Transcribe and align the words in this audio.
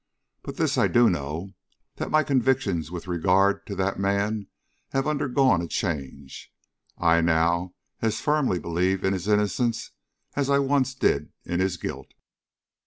But 0.41 0.57
this 0.57 0.79
I 0.79 0.87
do 0.87 1.11
know, 1.11 1.51
that 1.97 2.09
my 2.09 2.23
convictions 2.23 2.89
with 2.89 3.05
regard 3.07 3.67
to 3.67 3.75
that 3.75 3.99
man 3.99 4.47
have 4.93 5.05
undergone 5.07 5.61
a 5.61 5.67
change. 5.67 6.51
I 6.97 7.21
now 7.21 7.75
as 8.01 8.19
firmly 8.19 8.57
believe 8.57 9.03
in 9.03 9.13
his 9.13 9.27
innocence 9.27 9.91
as 10.35 10.49
I 10.49 10.57
once 10.57 10.95
did 10.95 11.31
in 11.45 11.59
his 11.59 11.77
guilt." 11.77 12.15